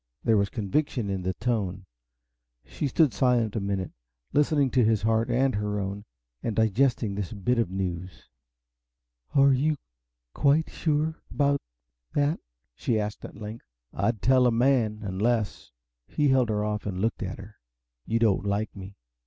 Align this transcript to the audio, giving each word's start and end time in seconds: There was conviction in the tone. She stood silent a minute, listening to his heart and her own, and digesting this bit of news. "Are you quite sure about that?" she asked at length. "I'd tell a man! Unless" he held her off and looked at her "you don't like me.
There 0.23 0.35
was 0.37 0.49
conviction 0.49 1.11
in 1.11 1.21
the 1.21 1.35
tone. 1.35 1.85
She 2.65 2.87
stood 2.87 3.13
silent 3.13 3.55
a 3.55 3.59
minute, 3.59 3.91
listening 4.33 4.71
to 4.71 4.83
his 4.83 5.03
heart 5.03 5.29
and 5.29 5.53
her 5.53 5.79
own, 5.79 6.05
and 6.41 6.55
digesting 6.55 7.13
this 7.13 7.31
bit 7.33 7.59
of 7.59 7.69
news. 7.69 8.27
"Are 9.35 9.53
you 9.53 9.77
quite 10.33 10.71
sure 10.71 11.21
about 11.29 11.61
that?" 12.15 12.39
she 12.73 12.99
asked 12.99 13.23
at 13.25 13.35
length. 13.37 13.67
"I'd 13.93 14.23
tell 14.23 14.47
a 14.47 14.51
man! 14.51 15.01
Unless" 15.03 15.71
he 16.07 16.29
held 16.29 16.49
her 16.49 16.65
off 16.65 16.87
and 16.87 16.99
looked 16.99 17.21
at 17.21 17.37
her 17.37 17.57
"you 18.07 18.17
don't 18.17 18.43
like 18.43 18.75
me. 18.75 18.97